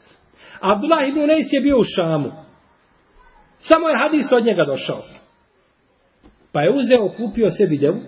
[0.62, 2.32] Abdullah ibn Unais je bio u Šamu.
[3.60, 5.02] Samo je hadis od njega došao.
[6.54, 8.00] Pa je uzeo, kupio sebi devu,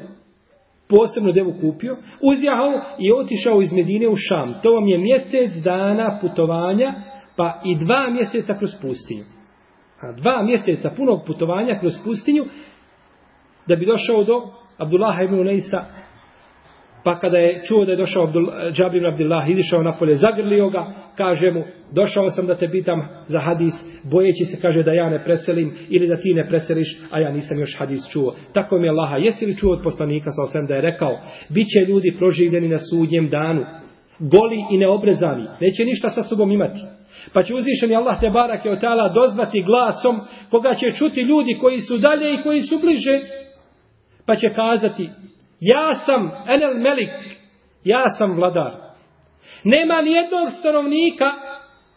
[0.90, 4.54] posebno devu kupio, uzjahao i otišao iz Medine u Šam.
[4.64, 6.94] To vam je mjesec dana putovanja,
[7.36, 9.24] pa i dva mjeseca kroz pustinju.
[10.02, 12.44] A dva mjeseca punog putovanja kroz pustinju,
[13.68, 14.42] da bi došao do
[14.78, 15.86] Abdullaha ibn Unaisa
[17.06, 20.70] Pa kada je čuo da je došao Abdul, Džabir ibn Abdullah, izišao na polje, zagrlio
[20.70, 20.86] ga,
[21.18, 23.74] kaže mu, došao sam da te pitam za hadis,
[24.12, 27.60] bojeći se, kaže, da ja ne preselim ili da ti ne preseliš, a ja nisam
[27.60, 28.36] još hadis čuo.
[28.54, 31.12] Tako mi je Allaha, jesi li čuo od poslanika, sa osvijem, da je rekao,
[31.50, 33.62] bit će ljudi proživljeni na sudnjem danu,
[34.20, 36.80] goli i neobrezani, neće ništa sa sobom imati.
[37.34, 40.16] Pa će uzvišeni Allah te barak je od tala dozvati glasom
[40.52, 43.20] koga će čuti ljudi koji su dalje i koji su bliže.
[44.28, 45.10] Pa će kazati,
[45.60, 47.10] Ja sam Enel Melik,
[47.84, 48.72] ja sam vladar.
[49.64, 51.32] Nema ni jednog stanovnika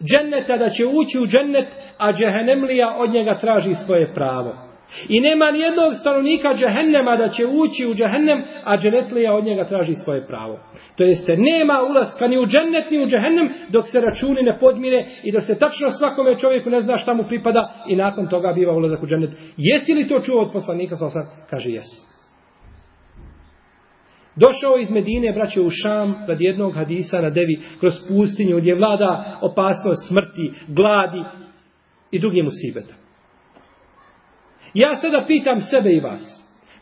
[0.03, 1.69] dženneta da će ući u džennet,
[1.99, 4.69] a džehennemlija od njega traži svoje pravo.
[5.09, 9.65] I nema ni jednog stanovnika džehennema da će ući u džehennem, a dženetlija od njega
[9.65, 10.59] traži svoje pravo.
[10.97, 15.07] To jeste, nema ulaska ni u džennet, ni u džehennem, dok se računi ne podmire
[15.23, 18.73] i da se tačno svakome čovjeku ne zna šta mu pripada i nakon toga biva
[18.73, 19.31] ulazak u džennet.
[19.57, 20.97] Jesi li to čuo od poslanika?
[21.51, 22.08] Kaže, jesi.
[24.45, 29.39] Došao iz Medine, braće u Šam, radi jednog hadisa na devi, kroz pustinju, gdje vlada
[29.43, 31.23] opasnost smrti, gladi
[32.11, 32.95] i drugim musibeta.
[34.75, 36.23] Ja sada pitam sebe i vas,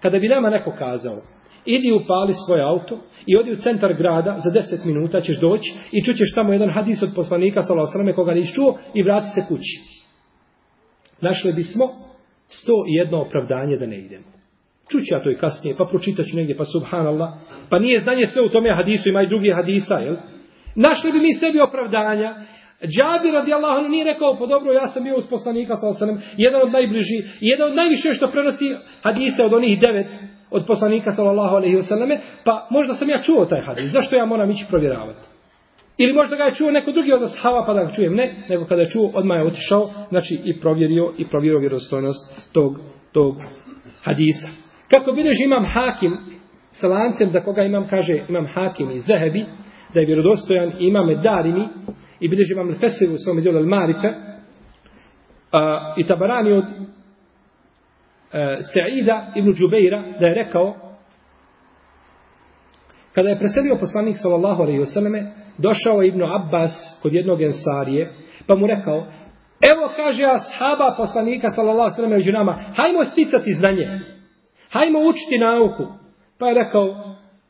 [0.02, 1.16] kada bi nama neko kazao,
[1.64, 6.04] idi upali svoj auto i odi u centar grada, za deset minuta ćeš doći i
[6.04, 9.76] čućeš tamo jedan hadis od poslanika, salao sveme, koga nisi čuo, i vrati se kući.
[11.20, 11.84] Našli bismo
[12.48, 14.35] sto i jedno opravdanje da ne idemo.
[14.90, 17.30] Čuću ja to i kasnije, pa pročitaću negdje, pa subhanallah.
[17.70, 20.16] Pa nije znanje sve u tome hadisu, ima i drugi hadisa, jel?
[20.74, 22.34] Našli bi mi sebi opravdanja.
[22.94, 27.18] Džabir radijallahu nije rekao, po dobro, ja sam bio uz poslanika, sallam, jedan od najbliži,
[27.40, 30.06] jedan od najviše što prenosi hadise od onih devet
[30.50, 34.50] od poslanika, sallallahu alaihi selleme, pa možda sam ja čuo taj hadis, zašto ja moram
[34.50, 35.20] ići provjeravati?
[35.98, 38.64] Ili možda ga je čuo neko drugi od ashaba pa da ga čujem, ne, nego
[38.64, 42.78] kada je čuo, odmah je otišao, znači i provjerio, i provjerio vjerostojnost tog,
[43.12, 43.34] tog
[44.02, 44.65] hadisa.
[44.90, 46.16] Kako bideži imam hakim
[46.72, 49.46] sa lancem za koga imam, kaže imam hakim i zehebi,
[49.94, 51.68] da je vjerodostojan i imam darimi
[52.20, 54.12] i bideži imam fesevu u svome djelu al-marife
[55.52, 60.74] a, i tabarani od e, Sa'ida ibn Džubeira da je rekao
[63.14, 65.22] kada je preselio poslanik sallallahu alaihi selleme,
[65.58, 68.12] došao Ibn Abbas kod jednog ensarije
[68.46, 69.06] pa mu rekao
[69.72, 74.15] evo kaže ashaba poslanika sallallahu alaihi selleme među nama hajmo sticati znanje
[74.76, 75.84] hajmo učiti nauku.
[76.38, 76.84] Pa je rekao,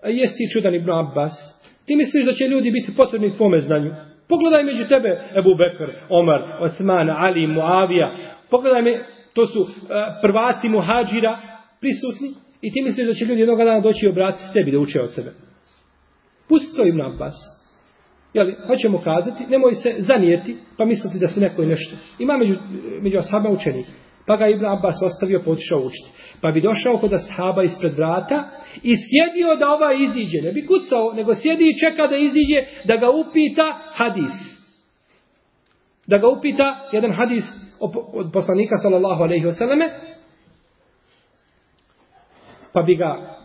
[0.04, 1.34] jesi čudan Ibn Abbas?
[1.86, 3.90] Ti misliš da će ljudi biti potrebni tvome znanju?
[4.28, 5.08] Pogledaj među tebe
[5.38, 8.08] Ebu Bekr, Omar, Osman, Ali, Muavija.
[8.50, 9.68] Pogledaj me, to su uh,
[10.22, 11.36] prvaci muhađira
[11.80, 12.28] prisutni.
[12.62, 15.00] I ti misliš da će ljudi jednog dana doći i obratiti s tebi da uče
[15.00, 15.30] od tebe.
[16.48, 17.34] Pusti to Ibn Abbas.
[18.34, 21.96] Jeli, hoćemo kazati, nemoj se zanijeti, pa misliti da se neko je nešto.
[22.18, 22.54] Ima među,
[23.00, 23.86] među asaba učenik.
[24.26, 26.10] Pa ga Ibn Abbas ostavio, pa potišao učiti.
[26.40, 28.48] Pa bi došao kod ashaba ispred vrata
[28.82, 30.40] i sjedio da ova iziđe.
[30.42, 34.36] Ne bi kucao, nego sjedi i čeka da iziđe, da ga upita hadis.
[36.06, 37.44] Da ga upita jedan hadis
[38.14, 39.88] od poslanika sallallahu alaihi wasallame.
[42.72, 43.38] Pa bi ga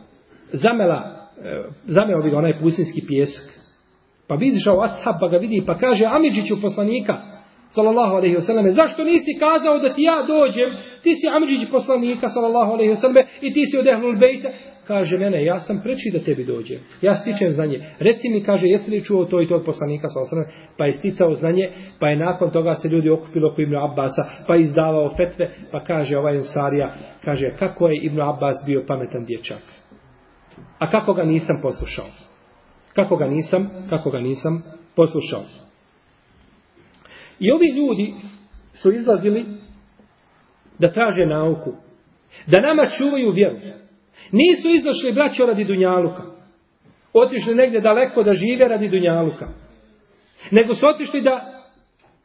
[0.54, 3.62] zamela, e, zameo bi ga onaj pustinski pjesak.
[4.28, 7.31] Pa bi izišao ashab pa ga vidi pa kaže Amidžiću poslanika
[7.76, 10.70] sallallahu alejhi ve selleme zašto nisi kazao da ti ja dođem?
[11.04, 14.50] Ti si amidžić poslanika sallallahu alejhi ve selleme i ti si od ehlul bejta.
[14.88, 17.78] Kaže mene ja sam preči da tebi dođe ja stičem znanje.
[18.00, 20.78] Reci mi kaže jesi li čuo to i to od poslanika sallallahu alejhi ve selleme
[20.78, 24.56] pa je sticao znanje pa je nakon toga se ljudi okupilo oko Ibn Abbasa pa
[24.56, 26.94] je izdavao fetve pa kaže ovaj ensarija
[27.26, 29.64] kaže kako je Ibn Abbas bio pametan dječak?
[30.80, 32.06] A kako ga nisam poslušao?
[32.94, 34.64] Kako ga nisam kako ga nisam
[34.96, 35.61] poslušao?
[37.42, 38.14] I ovi ljudi
[38.74, 39.46] su izlazili
[40.80, 41.72] da traže nauku.
[42.48, 43.58] Da nama čuvaju vjeru.
[44.32, 46.24] Nisu izašli braćo radi Dunjaluka.
[47.14, 49.48] Otišli negdje daleko da žive radi Dunjaluka.
[50.52, 51.64] Nego su otišli da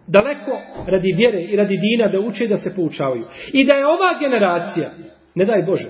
[0.07, 0.55] daleko
[0.87, 3.25] radi vjere i radi dina da uče da se poučavaju.
[3.53, 4.91] I da je ova generacija,
[5.35, 5.89] ne daj Bože,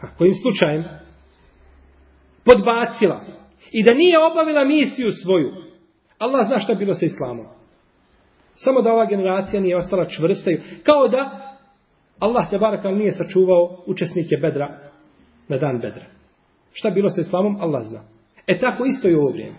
[0.00, 0.84] a kojim slučajem,
[2.44, 3.20] podbacila
[3.72, 5.50] i da nije obavila misiju svoju,
[6.18, 7.55] Allah zna šta bilo sa islamom.
[8.56, 10.50] Samo da ova generacija nije ostala čvrsta.
[10.82, 11.52] Kao da
[12.18, 14.78] Allah te barakal nije sačuvao učesnike bedra
[15.48, 16.04] na dan bedra.
[16.72, 17.56] Šta bilo sa islamom?
[17.60, 18.00] Allah zna.
[18.46, 19.56] E tako isto i u ovo vrijeme.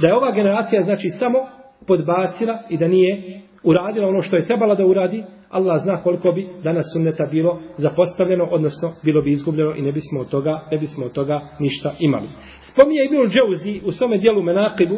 [0.00, 1.38] Da je ova generacija znači samo
[1.86, 6.48] podbacila i da nije uradila ono što je trebala da uradi, Allah zna koliko bi
[6.62, 11.06] danas sunneta bilo zapostavljeno, odnosno bilo bi izgubljeno i ne bismo od toga, ne bismo
[11.06, 12.28] od toga ništa imali.
[12.72, 14.96] Spominje Ibn Džauzi u svome dijelu Menakibu,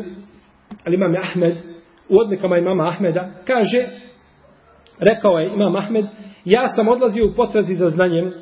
[0.85, 1.55] ali imam Ahmed,
[2.09, 3.85] u odlikama imama Ahmeda, kaže,
[5.01, 6.05] rekao je imam Ahmed,
[6.45, 8.33] ja sam odlazio u potrazi za znanjem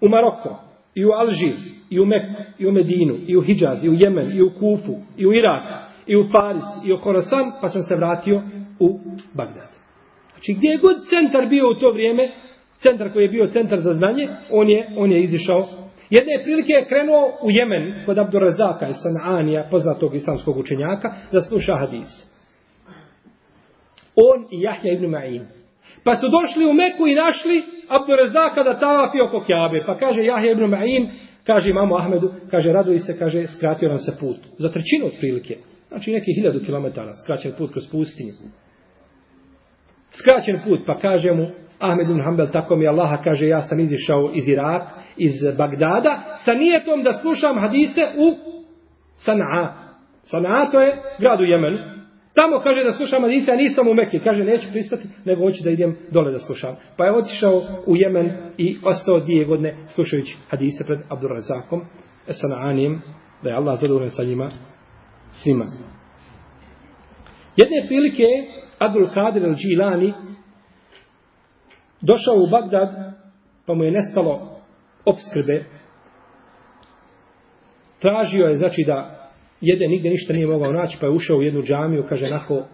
[0.00, 0.58] u Maroko,
[0.94, 1.56] i u Alžir,
[1.90, 4.94] i u Meku, i u Medinu, i u Hidžaz, i u Jemen, i u Kufu,
[5.16, 5.62] i u Irak,
[6.06, 8.42] i u Paris, i u Khorasan, pa sam se vratio
[8.80, 8.98] u
[9.34, 9.68] Bagdad.
[10.32, 12.30] Znači, gdje je god centar bio u to vrijeme,
[12.78, 15.68] centar koji je bio centar za znanje, on je, on je izišao.
[16.10, 21.76] Jedne prilike je krenuo u Jemen, kod Abdurazaka i Sananija, poznatog islamskog učenjaka, da sluša
[21.76, 22.31] hadis
[24.16, 25.44] on i Jahja ibn Ma'in.
[26.04, 29.82] Pa su došli u Meku i našli Abdurazaka da tavafi oko Kjabe.
[29.86, 31.08] Pa kaže Jahja ibn Ma'in,
[31.46, 34.36] kaže imamo Ahmedu, kaže raduj se, kaže skratio nam se put.
[34.58, 35.56] Za trećinu otprilike.
[35.88, 38.32] Znači neki hiljadu kilometara skraćen put kroz pustinju.
[40.10, 41.46] Skraćen put, pa kaže mu
[41.78, 44.82] Ahmed ibn Hanbel, tako mi Allaha kaže, ja sam izišao iz Irak,
[45.16, 48.34] iz Bagdada, sa nijetom da slušam hadise u
[49.26, 49.68] Sana'a.
[50.32, 51.78] Sana'a to je grad u Jemenu.
[52.34, 54.18] Tamo kaže da slušam hadise, a nisam u Mekke.
[54.18, 56.76] Kaže, neću pristati, nego hoću da idem dole da slušam.
[56.96, 61.80] Pa je otišao u Jemen i ostao dvije godine slušajući hadise pred Abdurrazakom,
[62.28, 63.00] Esana'anijem,
[63.42, 64.48] da je Allah zadovoljen sa njima
[65.32, 65.64] svima.
[67.56, 68.24] Jedne prilike
[68.78, 70.12] Abdul Kadir al-Džilani
[72.00, 72.88] došao u Bagdad,
[73.66, 74.60] pa mu je nestalo
[75.04, 75.64] obskrbe.
[78.00, 79.21] Tražio je, znači, da
[79.62, 82.66] jede, nigdje ništa nije mogao naći, pa je ušao u jednu džamiju, kaže, nako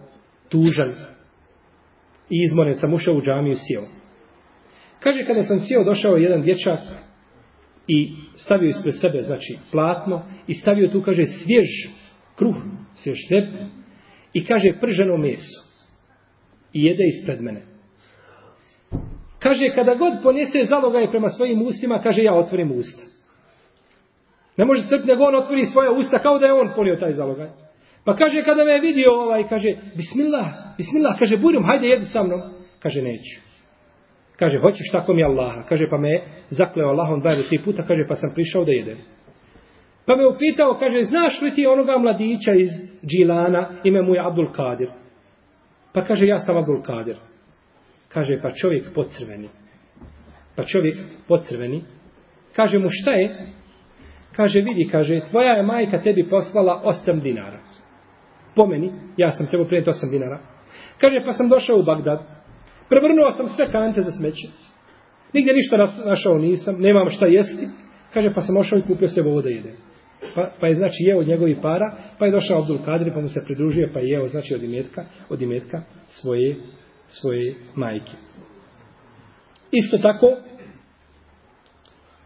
[0.49, 0.91] tužan
[2.29, 3.83] i izmoren sam ušao u džamiju, sjeo.
[4.99, 6.79] Kaže, kada sam sjeo, došao jedan dječak
[7.87, 11.67] i stavio ispred sebe, znači, platno, i stavio tu, kaže, svjež
[12.35, 12.55] kruh,
[12.95, 13.45] svjež hleb,
[14.33, 15.59] i kaže, prženo meso.
[16.73, 17.61] I jede ispred mene.
[19.39, 23.18] Kaže, kada god ponese zalogaj prema svojim ustima, kaže, ja otvorim usta.
[24.59, 27.49] Ne može srp, nego on otvori svoja usta kao da je on polio taj zalogaj.
[28.05, 30.47] Pa kaže kada me je vidio ovaj, kaže, bismillah,
[30.77, 32.41] bismillah, kaže, burim, hajde jedi sa mnom.
[32.79, 33.39] Kaže, neću.
[34.39, 35.63] Kaže, hoćeš tako mi Allaha.
[35.69, 38.71] Kaže, pa me je zakleo Allahom dva ili tri puta, kaže, pa sam prišao da
[38.71, 38.97] jedem.
[40.05, 42.69] Pa me upitao, kaže, znaš li ti onoga mladića iz
[43.09, 44.89] Džilana, ime mu je Abdul Kadir.
[45.93, 47.17] Pa kaže, ja sam Abdul Kadir.
[48.09, 49.49] Kaže, pa čovjek pocrveni.
[50.55, 50.95] Pa čovjek
[51.27, 51.81] pocrveni.
[52.55, 53.58] Kaže mu, šta je?
[54.35, 57.59] Kaže, vidi, kaže, tvoja je majka tebi poslala 8 dinara.
[58.55, 60.39] Po meni, ja sam trebao prijeti 8 dinara.
[61.01, 62.19] Kaže, pa sam došao u Bagdad.
[62.89, 64.47] Prevrnuo sam sve kante za smeće.
[65.33, 67.67] Nigdje ništa našao nisam, nemam šta jesti.
[68.13, 69.75] Kaže, pa sam ošao i kupio se ovo da jedem.
[70.35, 73.27] Pa, pa je znači jeo od njegovih para, pa je došao Abdul Kadir, pa mu
[73.27, 76.55] se pridružio, pa je jeo znači od imetka, od imetka svoje,
[77.07, 78.11] svoje majke.
[79.71, 80.27] Isto tako,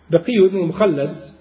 [0.10, 1.33] Bekiju ibn Muhallad,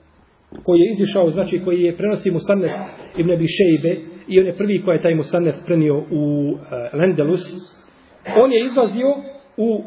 [0.64, 2.70] koji je izišao, znači koji je prenosi Musannet
[3.18, 3.96] ibn Abi Šejbe,
[4.28, 7.42] i on je prvi koji je taj Musannet prenio u e, uh, Lendelus,
[8.36, 9.08] on je izlazio
[9.56, 9.84] u,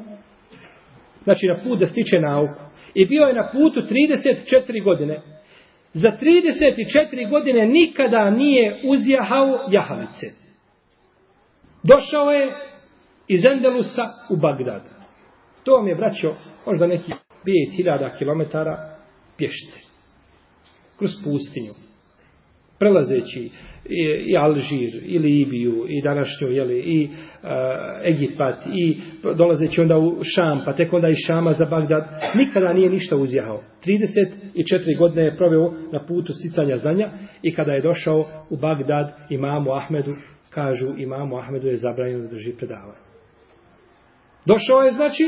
[1.23, 2.61] znači na put da stiče nauku.
[2.93, 5.21] I bio je na putu 34 godine.
[5.93, 10.27] Za 34 godine nikada nije uzjahao jahalice.
[11.83, 12.51] Došao je
[13.27, 14.81] iz Endelusa u Bagdad.
[15.63, 16.35] To vam je, braćo,
[16.65, 17.11] možda neki
[17.79, 18.57] 5000 km
[19.37, 19.84] pješice.
[20.97, 21.73] Kroz pustinju.
[22.79, 23.49] Prelazeći
[23.89, 27.09] i, i Alžir, i Libiju, i današnju, jeli, i e,
[28.03, 29.01] Egipat, i
[29.37, 32.03] dolazeći onda u Šam, pa tek onda i Šama za Bagdad,
[32.35, 33.61] nikada nije ništa uzjahao.
[33.85, 37.09] 34 godine je proveo na putu sticanja znanja
[37.41, 40.15] i kada je došao u Bagdad imamu Ahmedu,
[40.49, 43.05] kažu imamu Ahmedu je zabranjeno da drži predavanje.
[44.45, 45.23] Došao je, znači,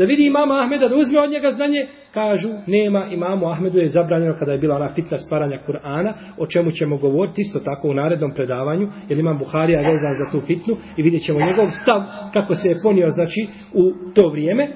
[0.00, 4.36] da vidi imama Ahmeda, da uzme od njega znanje, kažu, nema imamu Ahmedu je zabranjeno
[4.38, 8.34] kada je bila ona fitna sparanja Kur'ana, o čemu ćemo govoriti isto tako u narednom
[8.34, 12.00] predavanju, jer imam Buharija vezan za tu fitnu i vidjet ćemo njegov stav
[12.32, 13.40] kako se je ponio, znači,
[13.74, 14.68] u to vrijeme.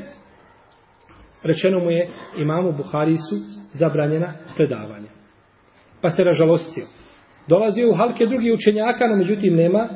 [1.42, 3.36] Rečeno mu je, imamu Buhariji su
[3.72, 5.10] zabranjena predavanja.
[6.02, 6.84] Pa se ražalostio.
[7.48, 9.88] Dolazio u halke drugi učenjaka, no međutim nema,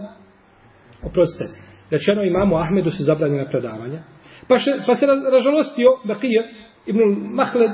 [1.03, 1.45] oprostite,
[1.91, 4.03] rečeno imamu Ahmedu su zabranjena predavanja.
[4.49, 6.43] Pa, še, pa se ražalostio Bakija
[6.87, 7.01] ibn
[7.35, 7.71] Mahled.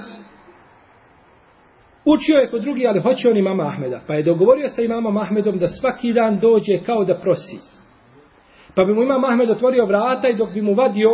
[2.04, 4.00] Učio je kod drugi, ali hoće on imama Ahmeda.
[4.06, 7.58] Pa je dogovorio sa imamom Ahmedom da svaki dan dođe kao da prosi.
[8.74, 11.10] Pa bi mu imam Ahmed otvorio vrata i dok bi mu vadio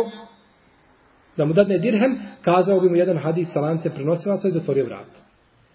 [1.37, 5.19] da mu dadne dirhem, kazao bi mu jedan hadis sa lance prenosilaca i zatvorio vrata.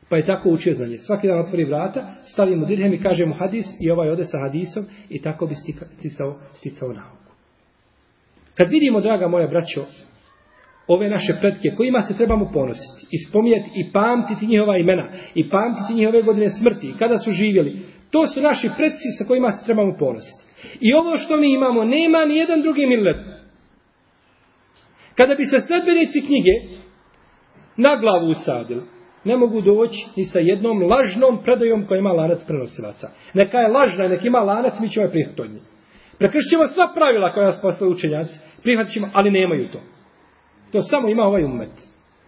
[0.09, 0.99] Pa je tako učio za nje.
[0.99, 4.39] Svaki dan otvori vrata, stavi mu dirhem i kaže mu hadis i ovaj ode sa
[4.39, 5.55] hadisom i tako bi
[5.99, 7.26] sticao, sticao nauku.
[8.57, 9.85] Kad vidimo, draga moja braćo,
[10.87, 15.95] ove naše pretke kojima se trebamo ponositi i spominjati i pamtiti njihova imena i pamtiti
[15.95, 20.43] njihove godine smrti kada su živjeli, to su naši predci sa kojima se trebamo ponositi.
[20.81, 23.27] I ovo što mi imamo, nema ni jedan drugi millet.
[25.17, 26.55] Kada bi se sledbenici knjige
[27.77, 28.83] na glavu usadili,
[29.25, 33.09] ne mogu doći ni sa jednom lažnom predajom koja ima lanac prenosilaca.
[33.35, 35.76] Neka je lažna, neka ima lanac, mi ćemo je prihvatiti
[36.17, 36.19] od.
[36.19, 39.81] Prekršćemo sva pravila koja nas postavili učenjaci, prihvatit ćemo, ali nemaju to.
[40.73, 41.77] To samo ima ovaj umet.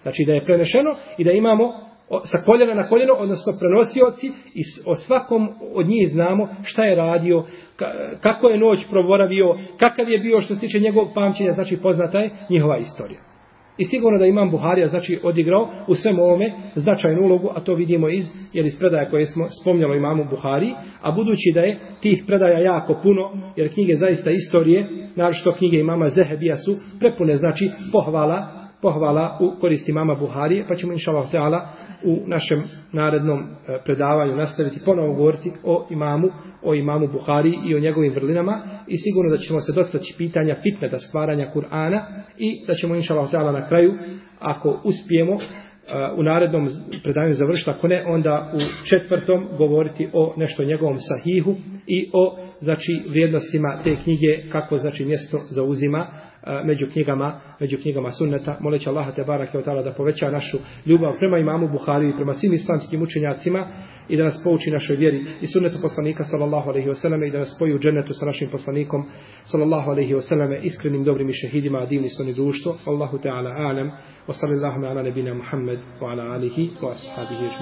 [0.02, 1.88] Znači da je prenešeno i da imamo
[2.24, 7.44] sa koljena na koljeno, odnosno prenosioci i o svakom od njih znamo šta je radio,
[8.20, 12.30] kako je noć proboravio, kakav je bio što se tiče njegovog pamćenja, znači poznata je
[12.50, 13.27] njihova istorija.
[13.78, 18.08] I sigurno da imam Buharija znači odigrao u svem ovome značajnu ulogu, a to vidimo
[18.08, 22.58] iz, jer iz predaja koje smo spomnjali imamu Buhari, a budući da je tih predaja
[22.58, 29.38] jako puno, jer knjige zaista istorije, naravno knjige imama Zehebija su prepune, znači pohvala, pohvala
[29.40, 31.62] u koristi mama Buharije, pa ćemo inša Allah
[32.04, 32.62] u našem
[32.92, 33.44] narednom e,
[33.84, 36.28] predavanju nastaviti ponovo govoriti o imamu,
[36.62, 40.98] o imamu Buhari i o njegovim vrlinama i sigurno da ćemo se dotaći pitanja fitneta
[40.98, 42.00] stvaranja Kur'ana
[42.38, 43.92] i da ćemo inša Allah na kraju,
[44.38, 45.38] ako uspijemo, e,
[46.16, 46.68] u narednom
[47.02, 48.58] predavanju završiti, ako ne, onda u
[48.88, 51.54] četvrtom govoriti o nešto njegovom sahihu
[51.86, 56.06] i o znači vrijednostima te knjige kako znači mjesto zauzima
[56.64, 61.38] među knjigama, među knjigama sunneta, moleći Allaha te barake od da poveća našu ljubav prema
[61.38, 63.66] imamu Buhari i prema svim islamskim učenjacima
[64.08, 67.54] i da nas pouči našoj vjeri i sunnetu poslanika sallallahu alaihi wasallam i da nas
[67.56, 69.04] spoji u džennetu sa našim poslanikom
[69.44, 72.76] sallallahu alaihi wasallam iskrenim dobrim i šehidima divni divni sunni društvo.
[72.86, 73.90] Allahu ta'ala alem,
[74.28, 77.58] wa sallallahu ala nebina Muhammed wa ala alihi wa ashabihi